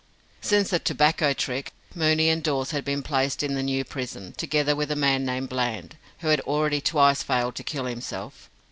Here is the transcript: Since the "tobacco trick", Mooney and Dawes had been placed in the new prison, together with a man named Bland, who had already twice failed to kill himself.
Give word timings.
Since 0.41 0.71
the 0.71 0.79
"tobacco 0.79 1.31
trick", 1.31 1.73
Mooney 1.93 2.29
and 2.29 2.41
Dawes 2.41 2.71
had 2.71 2.83
been 2.83 3.03
placed 3.03 3.43
in 3.43 3.53
the 3.53 3.61
new 3.61 3.83
prison, 3.85 4.33
together 4.35 4.75
with 4.75 4.89
a 4.89 4.95
man 4.95 5.25
named 5.27 5.49
Bland, 5.49 5.95
who 6.21 6.29
had 6.29 6.39
already 6.41 6.81
twice 6.81 7.21
failed 7.21 7.53
to 7.57 7.63
kill 7.63 7.85
himself. 7.85 8.49